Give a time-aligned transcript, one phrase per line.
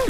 [0.00, 0.06] All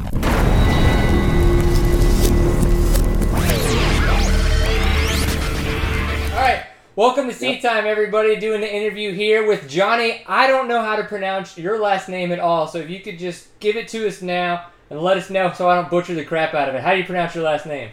[6.36, 8.36] right, welcome to Seat Time, everybody.
[8.36, 10.22] Doing the interview here with Johnny.
[10.28, 13.18] I don't know how to pronounce your last name at all, so if you could
[13.18, 16.24] just give it to us now and let us know so I don't butcher the
[16.24, 16.82] crap out of it.
[16.82, 17.90] How do you pronounce your last name?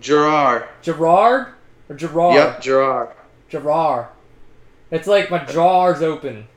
[0.00, 0.66] Gerard.
[0.80, 1.52] Gerard
[1.90, 2.36] or Gerard?
[2.36, 3.14] Yep, Gerard.
[3.50, 4.06] Gerard.
[4.90, 6.48] It's like my jaws open.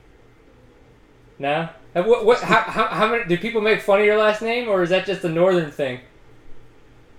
[1.39, 1.67] No?
[1.93, 4.69] And what, what, how, how, how many, do people make fun of your last name,
[4.69, 5.99] or is that just a northern thing?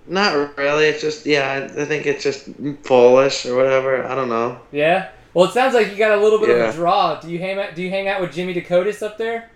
[0.07, 0.85] Not really.
[0.85, 1.69] It's just yeah.
[1.77, 2.49] I think it's just
[2.83, 4.03] Polish or whatever.
[4.03, 4.59] I don't know.
[4.71, 5.09] Yeah?
[5.33, 7.19] Well, it sounds like you got a little bit of a draw.
[7.19, 9.49] Do you hang out, do you hang out with Jimmy Dakotas up there?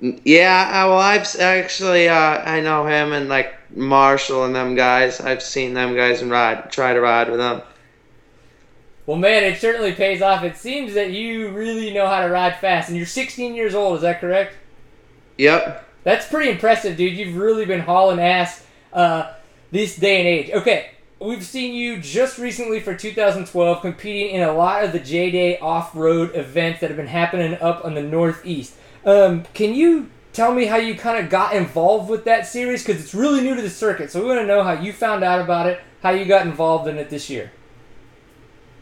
[0.00, 0.70] Yeah.
[0.72, 5.20] I, well, I've actually uh, I know him and like Marshall and them guys.
[5.20, 7.62] I've seen them guys and ride try to ride with them.
[9.06, 10.42] Well, man, it certainly pays off.
[10.42, 13.96] It seems that you really know how to ride fast, and you're 16 years old.
[13.96, 14.56] Is that correct?
[15.38, 15.84] Yep.
[16.02, 17.16] That's pretty impressive, dude.
[17.16, 19.32] You've really been hauling ass uh,
[19.70, 20.50] this day and age.
[20.50, 20.90] Okay,
[21.20, 25.58] we've seen you just recently for 2012 competing in a lot of the J Day
[25.58, 28.74] off road events that have been happening up on the Northeast.
[29.04, 32.84] Um, can you tell me how you kind of got involved with that series?
[32.84, 35.22] Because it's really new to the circuit, so we want to know how you found
[35.22, 37.52] out about it, how you got involved in it this year.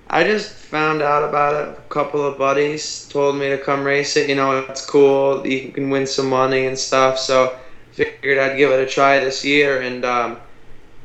[0.09, 1.79] I just found out about it.
[1.79, 4.29] A couple of buddies told me to come race it.
[4.29, 5.47] You know, it's cool.
[5.47, 7.19] You can win some money and stuff.
[7.19, 7.57] So
[7.93, 9.81] figured I'd give it a try this year.
[9.81, 10.39] And um,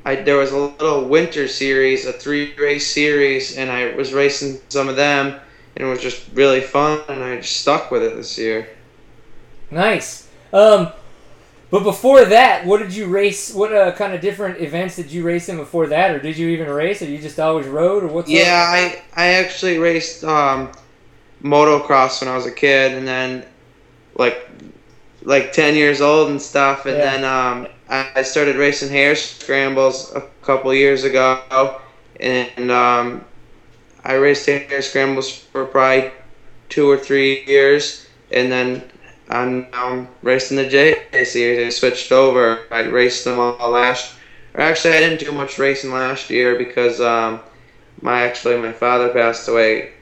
[0.05, 4.59] I there was a little winter series, a three race series, and I was racing
[4.69, 5.39] some of them,
[5.75, 7.01] and it was just really fun.
[7.07, 8.67] And I just stuck with it this year.
[9.71, 10.27] Nice.
[10.51, 10.91] Um,
[11.71, 13.53] but before that, what did you race?
[13.53, 16.49] What uh, kind of different events did you race in before that, or did you
[16.49, 18.65] even race, or you just always rode, or what's Yeah.
[18.67, 20.71] I I actually raced um,
[21.43, 23.45] motocross when I was a kid, and then
[24.15, 24.49] like
[25.23, 27.17] like ten years old and stuff, and Yeah.
[27.17, 31.81] then um, I started racing hare scrambles a couple years ago,
[32.19, 33.25] and um,
[34.03, 36.11] I raced hare scrambles for probably
[36.69, 38.83] two or three years, and then
[39.29, 41.65] I'm racing the J series.
[41.65, 42.65] I switched over.
[42.71, 44.15] I raced them all last.
[44.53, 47.39] Or actually, I didn't do much racing last year because um,
[48.01, 49.93] my actually my father passed away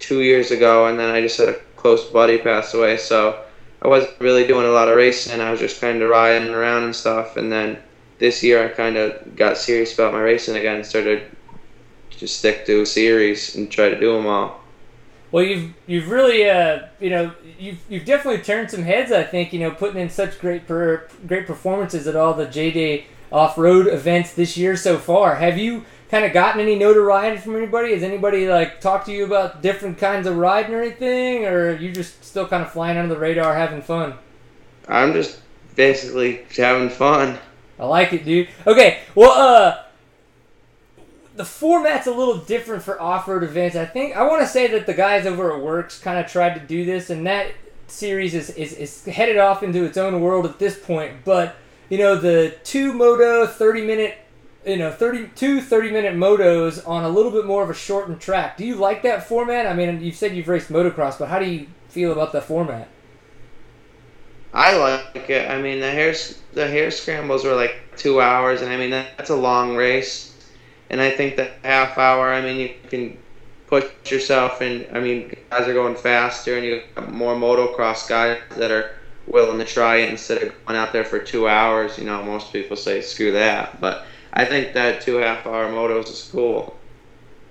[0.00, 3.44] two years ago, and then I just had a close buddy pass away, so
[3.80, 5.40] I wasn't really doing a lot of racing.
[5.40, 7.78] I was just kind of riding around and stuff, and then
[8.18, 11.22] this year I kind of got serious about my racing again, and started
[12.18, 14.63] to stick to a series and try to do them all.
[15.34, 19.10] Well, you've you've really uh, you know you've you've definitely turned some heads.
[19.10, 22.70] I think you know putting in such great per, great performances at all the J
[22.70, 25.34] Day off road events this year so far.
[25.34, 27.92] Have you kind of gotten any notoriety from anybody?
[27.94, 31.76] Has anybody like talked to you about different kinds of riding or anything, or are
[31.78, 34.14] you just still kind of flying under the radar, having fun?
[34.86, 35.40] I'm just
[35.74, 37.40] basically having fun.
[37.80, 38.50] I like it, dude.
[38.68, 39.83] Okay, well, uh,
[41.36, 43.76] the format's a little different for off-road events.
[43.76, 46.54] I think I want to say that the guys over at WORCS kind of tried
[46.54, 47.48] to do this, and that
[47.86, 51.24] series is, is is headed off into its own world at this point.
[51.24, 51.56] But
[51.88, 54.16] you know, the two moto thirty-minute,
[54.64, 58.56] you know, 32 30-minute motos on a little bit more of a shortened track.
[58.56, 59.66] Do you like that format?
[59.66, 62.88] I mean, you've said you've raced motocross, but how do you feel about the format?
[64.54, 65.50] I like it.
[65.50, 66.14] I mean, the hare
[66.52, 70.33] the hare scrambles were like two hours, and I mean that, that's a long race.
[70.94, 73.18] And I think the half hour, I mean, you can
[73.66, 74.86] put yourself in.
[74.92, 78.92] I mean, guys are going faster, and you have more motocross guys that are
[79.26, 81.98] willing to try it instead of going out there for two hours.
[81.98, 86.10] You know, most people say screw that, but I think that two half hour motos
[86.12, 86.78] is cool.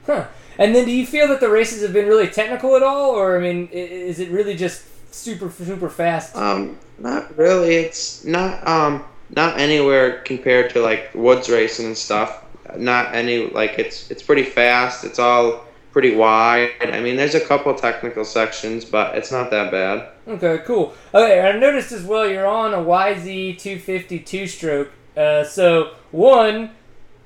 [0.06, 0.28] Huh.
[0.58, 3.38] And then, do you feel that the races have been really technical at all, or
[3.38, 6.34] I mean, is it really just super super fast?
[6.38, 7.76] Um, not really.
[7.76, 9.04] It's not um
[9.36, 12.43] not anywhere compared to like woods racing and stuff.
[12.78, 15.04] Not any like it's it's pretty fast.
[15.04, 16.72] It's all pretty wide.
[16.82, 20.10] I mean, there's a couple technical sections, but it's not that bad.
[20.28, 20.94] Okay, cool.
[21.14, 24.92] Okay, I noticed as well you're on a YZ 250 two stroke.
[25.16, 26.72] Uh, so one,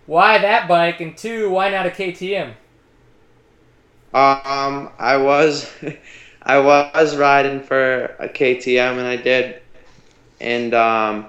[0.06, 2.54] why that bike, and two, why not a KTM?
[4.14, 5.72] Um, I was
[6.42, 9.62] I was riding for a KTM and I did,
[10.40, 11.28] and um,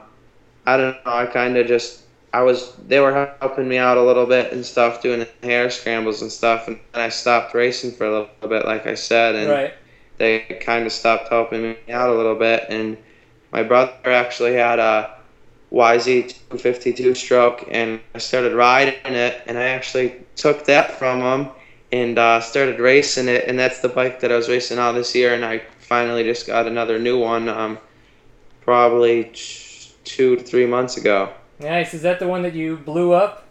[0.66, 1.12] I don't know.
[1.12, 2.02] I kind of just
[2.32, 5.70] I was they were helping me out a little bit and stuff, doing the hare
[5.70, 9.34] scrambles and stuff, and then I stopped racing for a little bit, like I said,
[9.34, 9.74] and Right.
[10.18, 12.66] they kind of stopped helping me out a little bit.
[12.68, 12.98] And
[13.50, 15.16] my brother actually had a
[15.72, 21.50] YZ 252 stroke, and I started riding it, and I actually took that from him
[21.92, 25.14] and uh, started racing it, and that's the bike that I was racing all this
[25.14, 27.78] year, and I finally just got another new one, um,
[28.60, 29.30] probably
[30.04, 31.30] two to three months ago.
[31.60, 31.94] Nice.
[31.94, 33.44] Is that the one that you blew up?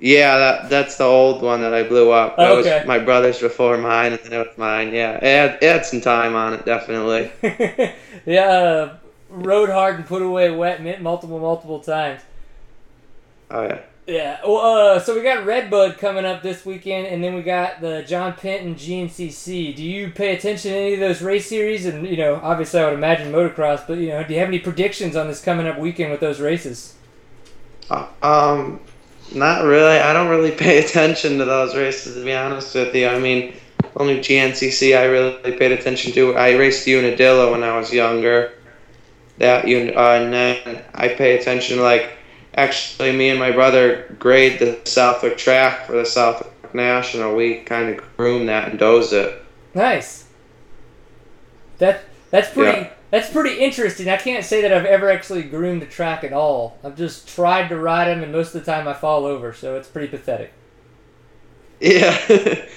[0.00, 2.40] Yeah, that that's the old one that I blew up.
[2.40, 2.80] That Oh, okay.
[2.80, 4.92] was my brother's before mine, and then it was mine.
[4.92, 7.30] Yeah, it had, it had some time on it, definitely.
[8.26, 8.96] yeah, uh,
[9.28, 12.22] rode hard and put away wet multiple, multiple times.
[13.50, 13.82] Oh yeah.
[14.06, 14.40] Yeah.
[14.44, 14.56] Well,
[14.96, 18.32] uh, so we got Redbud coming up this weekend, and then we got the John
[18.32, 19.76] Penton GNCC.
[19.76, 21.86] Do you pay attention to any of those race series?
[21.86, 24.58] And you know, obviously, I would imagine motocross, but you know, do you have any
[24.58, 26.94] predictions on this coming up weekend with those races?
[27.90, 28.80] Uh, um,
[29.32, 29.98] not really.
[29.98, 33.06] I don't really pay attention to those races, to be honest with you.
[33.06, 33.54] I mean,
[33.96, 36.34] only GNCC I really paid attention to.
[36.34, 38.52] I raced Unadilla when I was younger.
[39.38, 42.18] That un- uh, and then I pay attention like
[42.54, 47.34] actually me and my brother grade the Southwick track for the Southwick National.
[47.34, 49.44] We kind of groom that and doze it.
[49.74, 50.28] Nice.
[51.78, 52.82] That that's pretty.
[52.82, 52.90] Yeah.
[53.10, 54.08] That's pretty interesting.
[54.08, 56.78] I can't say that I've ever actually groomed a track at all.
[56.82, 59.76] I've just tried to ride them, and most of the time I fall over, so
[59.76, 60.52] it's pretty pathetic.
[61.78, 62.66] Yeah.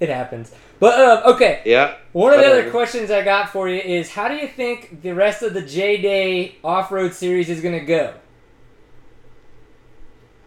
[0.00, 0.52] It happens.
[0.80, 1.96] But uh, okay, yeah.
[2.12, 5.14] One of the other questions I got for you is how do you think the
[5.14, 8.14] rest of the J Day off road series is going to go?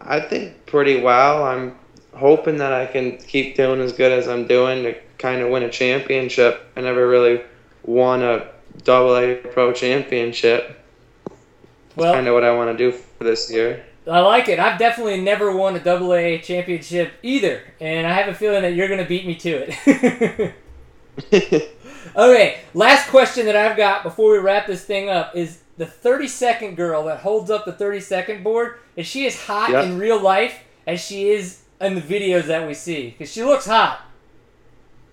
[0.00, 1.44] I think pretty well.
[1.44, 1.76] I'm
[2.14, 5.62] hoping that I can keep doing as good as I'm doing to kind of win
[5.62, 6.66] a championship.
[6.76, 7.42] I never really
[7.84, 8.48] won a
[8.84, 10.74] double A pro championship.
[11.96, 13.84] Well, kind of what I want to do for this year.
[14.06, 14.58] I like it.
[14.58, 18.74] I've definitely never won a double A championship either, and I have a feeling that
[18.74, 20.54] you're going to beat me to it.
[22.16, 26.28] okay, last question that I've got before we wrap this thing up is the 30
[26.28, 28.78] second girl that holds up the 30 second board.
[28.96, 29.84] Is she as hot Yep.
[29.84, 33.10] in real life as she is in the videos that we see?
[33.10, 34.00] Because she looks hot.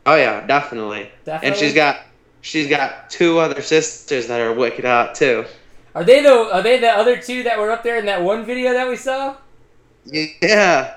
[0.05, 1.09] oh yeah, definitely.
[1.23, 1.47] Definitely.
[1.49, 2.01] And she's got
[2.41, 5.45] she's got two other sisters that are wicked hot too.
[5.93, 8.43] Are they the Are they the other two that were up there in that one
[8.45, 9.37] video that we saw?
[10.05, 10.95] Yeah.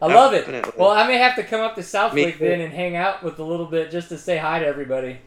[0.00, 0.76] I love it.
[0.76, 2.44] Well, I may have to come up to Me Southwick too.
[2.48, 5.18] then and hang out with a little bit just to say hi to everybody.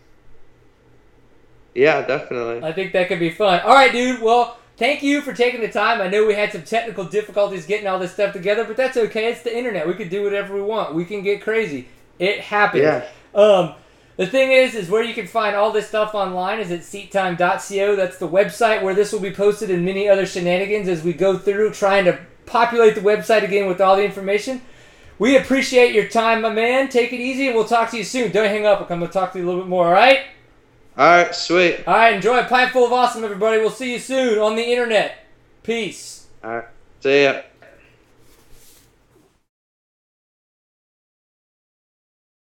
[1.74, 2.68] Yeah, definitely.
[2.68, 3.62] I think that could be fun.
[3.62, 4.22] All right, dude.
[4.22, 6.02] Well, thank you for taking the time.
[6.02, 9.32] I know we had some technical difficulties getting all this stuff together, but that's okay.
[9.32, 9.88] It's the internet.
[9.88, 10.94] We can do whatever we want.
[10.94, 11.88] We can get crazy.
[12.20, 12.84] It happens.
[12.84, 13.06] Yeah.
[13.34, 13.76] Um,
[14.18, 17.96] the thing is, is where you can find all this stuff online is at seattime.co.
[17.96, 21.38] That's the website where this will be posted and many other shenanigans as we go
[21.38, 24.62] through trying to populate the website again with all the information.
[25.18, 26.90] We appreciate your time, my man.
[26.90, 28.32] Take it easy, and we'll talk to you soon.
[28.32, 28.82] Don't hang up.
[28.82, 30.22] I'm going to talk to you a little bit more, all right?
[30.98, 31.88] All right, sweet.
[31.88, 33.60] All right, enjoy a pint full of awesome, everybody.
[33.60, 35.26] We'll see you soon on the internet.
[35.64, 36.28] Peace.
[36.44, 36.66] All right.
[37.00, 37.42] See ya.